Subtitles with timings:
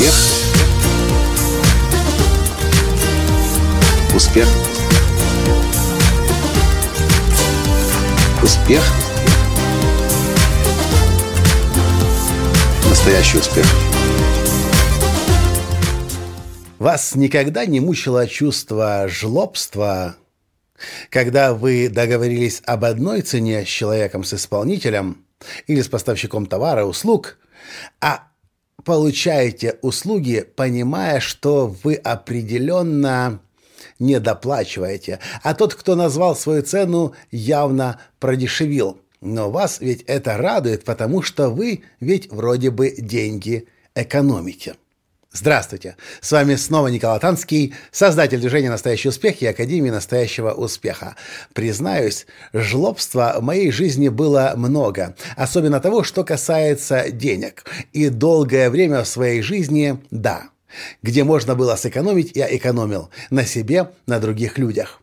[0.00, 0.14] Успех.
[4.14, 4.48] Успех.
[8.42, 8.82] Успех.
[12.88, 13.66] Настоящий успех.
[16.78, 20.16] Вас никогда не мучило чувство жлобства,
[21.10, 25.26] когда вы договорились об одной цене с человеком, с исполнителем
[25.66, 27.36] или с поставщиком товара, услуг,
[28.00, 28.29] а
[28.84, 33.40] получаете услуги, понимая, что вы определенно
[33.98, 38.98] не доплачиваете, а тот, кто назвал свою цену, явно продешевил.
[39.20, 44.76] Но вас ведь это радует, потому что вы ведь вроде бы деньги экономите.
[45.32, 45.96] Здравствуйте!
[46.20, 51.14] С вами снова Николай Танский, создатель движения «Настоящий успех» и Академии «Настоящего успеха».
[51.52, 57.64] Признаюсь, жлобства в моей жизни было много, особенно того, что касается денег.
[57.92, 60.48] И долгое время в своей жизни– да.
[61.00, 63.10] Где можно было сэкономить, я экономил.
[63.30, 65.00] На себе, на других людях.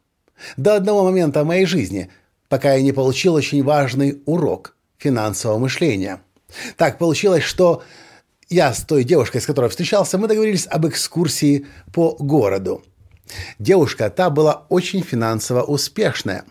[0.58, 2.10] До одного момента в моей жизни,
[2.50, 6.20] пока я не получил очень важный урок финансового мышления.
[6.76, 7.82] Так получилось, что
[8.50, 12.84] я с той девушкой, с которой встречался, мы договорились об экскурсии по городу.
[13.59, 16.45] Девушка та была очень финансово успешная.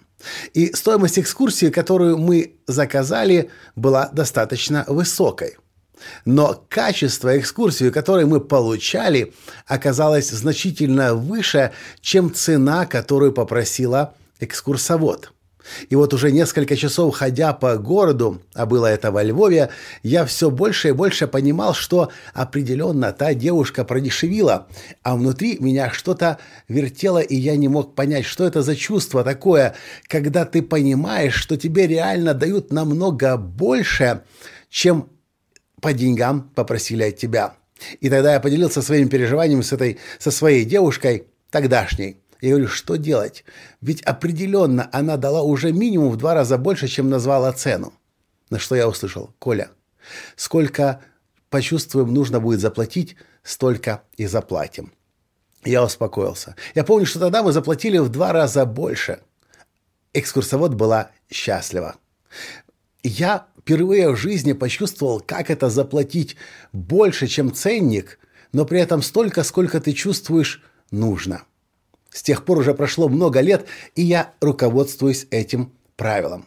[0.54, 5.56] И стоимость экскурсии, которую мы заказали, была достаточно высокой.
[6.24, 9.32] Но качество экскурсии, которую мы получали,
[9.66, 15.32] оказалось значительно выше, чем цена, которую попросила экскурсовод.
[15.88, 19.70] И вот уже несколько часов ходя по городу, а было это во Львове,
[20.02, 24.68] я все больше и больше понимал, что определенно та девушка продешевила,
[25.02, 29.74] а внутри меня что-то вертело, и я не мог понять, что это за чувство такое,
[30.06, 34.22] когда ты понимаешь, что тебе реально дают намного больше,
[34.70, 35.08] чем
[35.80, 37.54] по деньгам попросили от тебя.
[38.00, 42.18] И тогда я поделился своими переживаниями с этой, со своей девушкой тогдашней.
[42.40, 43.44] Я говорю, что делать?
[43.80, 47.92] Ведь определенно она дала уже минимум в два раза больше, чем назвала цену.
[48.50, 49.34] На что я услышал?
[49.38, 49.70] Коля,
[50.36, 51.00] сколько
[51.50, 54.92] почувствуем нужно будет заплатить, столько и заплатим.
[55.64, 56.54] Я успокоился.
[56.74, 59.20] Я помню, что тогда мы заплатили в два раза больше.
[60.12, 61.96] Экскурсовод была счастлива.
[63.02, 66.36] Я впервые в жизни почувствовал, как это заплатить
[66.72, 68.18] больше, чем ценник,
[68.52, 71.42] но при этом столько, сколько ты чувствуешь нужно.
[72.16, 76.46] С тех пор уже прошло много лет, и я руководствуюсь этим правилом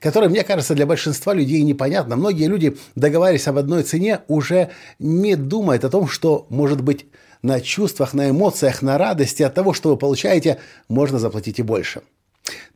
[0.00, 2.14] которое, мне кажется, для большинства людей непонятно.
[2.14, 4.68] Многие люди, договариваясь об одной цене, уже
[4.98, 7.06] не думают о том, что, может быть,
[7.40, 10.58] на чувствах, на эмоциях, на радости от того, что вы получаете,
[10.88, 12.02] можно заплатить и больше.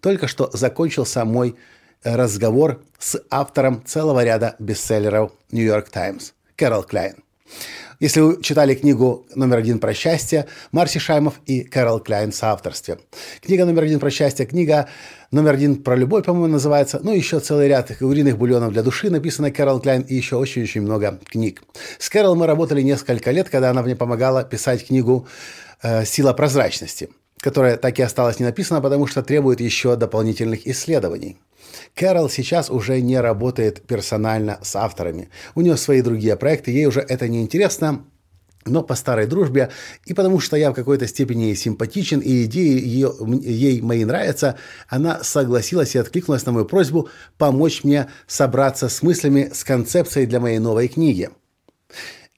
[0.00, 1.56] Только что закончился мой
[2.02, 7.16] разговор с автором целого ряда бестселлеров York Times, Кэрол Клайн.
[7.98, 12.98] Если вы читали книгу номер один про счастье, Марси Шаймов и Кэрол Кляйн в соавторстве.
[13.40, 14.88] Книга номер один про счастье, книга
[15.30, 17.00] номер один про любовь, по-моему, называется.
[17.02, 21.18] Ну, еще целый ряд куриных бульонов для души, написано Кэрол Кляйн, и еще очень-очень много
[21.24, 21.62] книг.
[21.98, 25.26] С Кэрол мы работали несколько лет, когда она мне помогала писать книгу
[25.82, 27.08] э, «Сила прозрачности»,
[27.40, 31.38] которая так и осталась не написана, потому что требует еще дополнительных исследований.
[31.94, 35.30] Кэрол сейчас уже не работает персонально с авторами.
[35.54, 38.04] У нее свои другие проекты, ей уже это не интересно,
[38.66, 39.70] но по старой дружбе,
[40.04, 43.12] и потому что я в какой-то степени симпатичен, и идеи ее,
[43.42, 44.56] ей мои нравятся,
[44.88, 50.40] она согласилась и откликнулась на мою просьбу помочь мне собраться с мыслями, с концепцией для
[50.40, 51.30] моей новой книги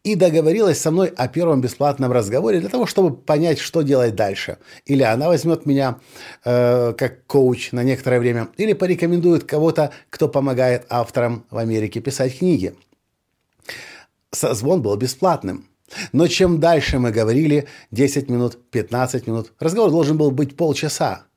[0.05, 4.59] и договорилась со мной о первом бесплатном разговоре для того, чтобы понять, что делать дальше.
[4.87, 5.99] Или она возьмет меня
[6.45, 12.39] э, как коуч на некоторое время, или порекомендует кого-то, кто помогает авторам в Америке писать
[12.39, 12.75] книги.
[14.31, 15.67] Созвон был бесплатным.
[16.13, 21.28] Но чем дальше мы говорили, 10 минут, 15 минут, разговор должен был быть полчаса.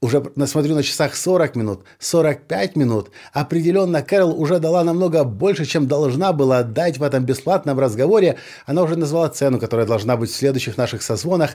[0.00, 3.10] Уже смотрю на часах 40 минут, 45 минут.
[3.32, 8.36] Определенно, Кэрол уже дала намного больше, чем должна была дать в этом бесплатном разговоре.
[8.66, 11.50] Она уже назвала цену, которая должна быть в следующих наших созвонах.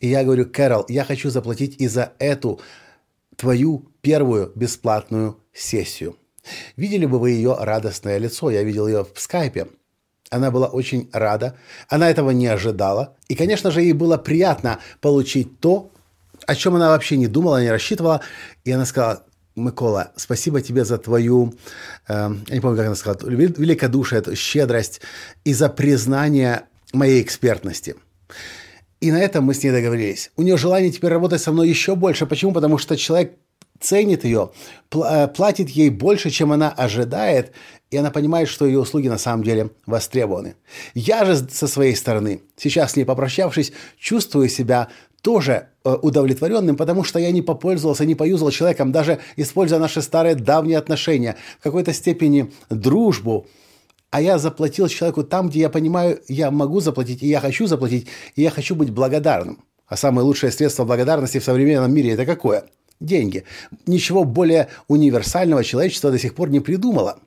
[0.00, 2.60] И я говорю, Кэрол, я хочу заплатить и за эту
[3.36, 6.16] твою первую бесплатную сессию.
[6.76, 8.50] Видели бы вы ее радостное лицо?
[8.50, 9.68] Я видел ее в скайпе.
[10.30, 11.56] Она была очень рада,
[11.88, 13.16] она этого не ожидала.
[13.28, 15.90] И, конечно же, ей было приятно получить то,
[16.46, 18.20] о чем она вообще не думала, не рассчитывала.
[18.64, 19.24] И она сказала,
[19.54, 21.54] Микола, спасибо тебе за твою,
[22.08, 25.00] э, я не помню, как она сказала, великодушие, щедрость
[25.44, 26.62] и за признание
[26.92, 27.96] моей экспертности.
[29.00, 30.30] И на этом мы с ней договорились.
[30.36, 32.24] У нее желание теперь работать со мной еще больше.
[32.24, 32.52] Почему?
[32.52, 33.36] Потому что человек
[33.80, 34.52] ценит ее,
[34.92, 37.52] э, платит ей больше, чем она ожидает,
[37.90, 40.54] и она понимает, что ее услуги на самом деле востребованы.
[40.94, 44.88] Я же со своей стороны, сейчас с ней попрощавшись, чувствую себя
[45.22, 50.34] тоже э, удовлетворенным, потому что я не попользовался, не поюзал человеком, даже используя наши старые
[50.34, 53.46] давние отношения, в какой-то степени дружбу,
[54.10, 58.08] а я заплатил человеку там, где я понимаю, я могу заплатить, и я хочу заплатить,
[58.34, 59.64] и я хочу быть благодарным.
[59.86, 62.64] А самое лучшее средство благодарности в современном мире– это какое?
[63.00, 63.44] Деньги.
[63.86, 67.18] Ничего более универсального человечество до сих пор не придумало.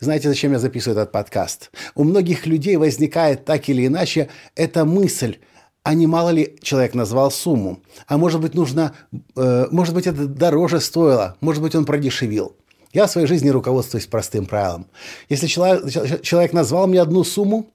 [0.00, 1.70] Знаете, зачем я записываю этот подкаст?
[1.94, 5.36] У многих людей возникает так или иначе эта мысль–
[5.84, 7.82] а не мало ли человек назвал сумму?
[8.06, 8.94] А может быть, нужно,
[9.36, 12.54] э, может быть, это дороже стоило, может быть, он продешевил.
[12.92, 14.86] Я в своей жизни руководствуюсь простым правилом.
[15.28, 17.66] Если человек, человек назвал мне одну сумму,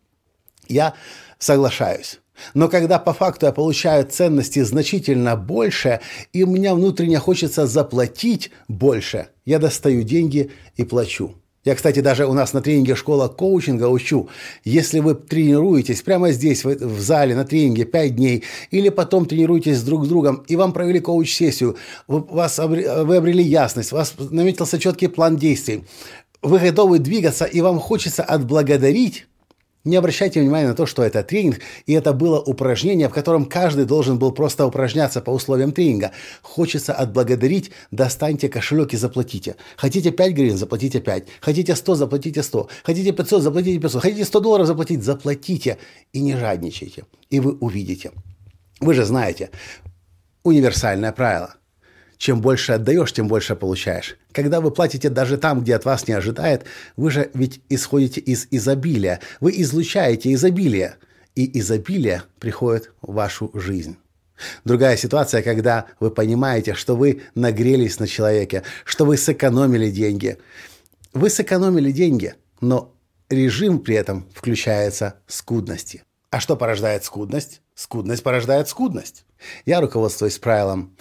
[0.68, 0.94] я
[1.40, 2.20] соглашаюсь.
[2.54, 6.02] Но когда по факту я получаю ценности значительно больше,
[6.34, 11.36] и меня внутренне хочется заплатить больше, я достаю деньги и плачу.
[11.68, 14.30] Я, кстати, даже у нас на тренинге школа коучинга учу.
[14.64, 20.06] Если вы тренируетесь прямо здесь, в зале, на тренинге 5 дней, или потом тренируетесь друг
[20.06, 21.76] с другом, и вам провели коуч-сессию,
[22.08, 25.84] вы, вас, вы обрели ясность, у вас наметился четкий план действий,
[26.42, 29.28] вы готовы двигаться, и вам хочется отблагодарить
[29.88, 33.86] не обращайте внимания на то, что это тренинг, и это было упражнение, в котором каждый
[33.86, 36.12] должен был просто упражняться по условиям тренинга.
[36.42, 39.56] Хочется отблагодарить, достаньте кошелек и заплатите.
[39.78, 41.28] Хотите 5 гривен, заплатите 5.
[41.42, 42.70] Хотите 100, заплатите 100.
[42.84, 44.02] Хотите 500, заплатите 500.
[44.02, 45.78] Хотите 100 долларов заплатить, заплатите.
[46.14, 47.06] И не жадничайте.
[47.30, 48.12] И вы увидите.
[48.80, 49.50] Вы же знаете,
[50.44, 51.56] универсальное правило–
[52.18, 54.18] чем больше отдаешь, тем больше получаешь.
[54.32, 56.66] Когда вы платите даже там, где от вас не ожидает,
[56.96, 59.20] вы же ведь исходите из изобилия.
[59.40, 60.96] Вы излучаете изобилие.
[61.36, 63.98] И изобилие приходит в вашу жизнь.
[64.66, 70.38] Другая ситуация, когда вы понимаете, что вы нагрелись на человеке, что вы сэкономили деньги.
[71.14, 72.94] Вы сэкономили деньги, но
[73.30, 76.04] режим при этом включается скудности.
[76.30, 77.62] А что порождает скудность?
[77.74, 79.26] Скудность порождает скудность.
[79.66, 80.96] Я руководствуюсь правилом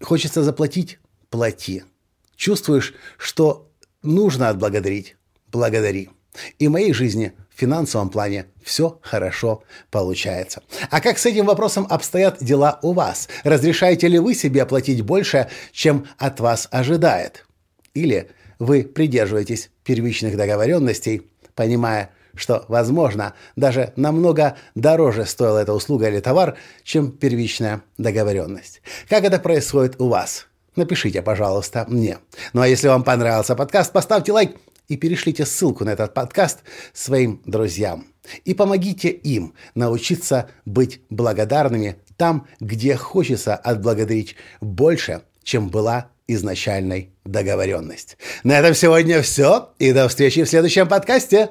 [0.00, 0.98] Хочется заплатить–
[1.30, 1.84] плати.
[2.36, 3.70] Чувствуешь, что
[4.02, 5.16] нужно отблагодарить–
[5.52, 6.10] благодари.
[6.58, 10.62] И в моей жизни в финансовом плане все хорошо получается.
[10.90, 13.28] А как с этим вопросом обстоят дела у вас?
[13.44, 17.46] Разрешаете ли вы себе оплатить больше, чем от вас ожидает?
[17.94, 21.22] Или вы придерживаетесь первичных договоренностей,
[21.54, 28.82] понимая, что, возможно, даже намного дороже стоила эта услуга или товар, чем первичная договоренность.
[29.08, 30.46] Как это происходит у вас?
[30.76, 32.18] Напишите, пожалуйста, мне.
[32.52, 34.56] Ну а если вам понравился подкаст, поставьте лайк
[34.88, 36.60] и перешлите ссылку на этот подкаст
[36.92, 38.06] своим друзьям.
[38.44, 48.16] И помогите им научиться быть благодарными там, где хочется отблагодарить больше, чем была изначальной договоренность.
[48.42, 51.50] На этом сегодня все, и до встречи в следующем подкасте.